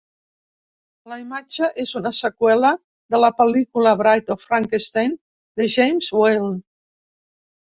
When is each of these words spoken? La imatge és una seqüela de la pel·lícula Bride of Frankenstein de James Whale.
La 1.11 1.17
imatge 1.23 1.67
és 1.83 1.91
una 1.99 2.11
seqüela 2.21 2.71
de 3.15 3.19
la 3.25 3.31
pel·lícula 3.41 3.93
Bride 4.01 4.35
of 4.37 4.43
Frankenstein 4.49 5.15
de 5.63 5.69
James 5.75 6.11
Whale. 6.23 6.53